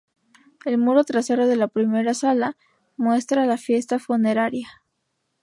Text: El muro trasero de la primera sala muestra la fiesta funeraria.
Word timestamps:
El 0.65 0.79
muro 0.79 1.03
trasero 1.03 1.45
de 1.45 1.55
la 1.55 1.67
primera 1.67 2.15
sala 2.15 2.57
muestra 2.97 3.45
la 3.45 3.57
fiesta 3.57 3.99
funeraria. 3.99 4.81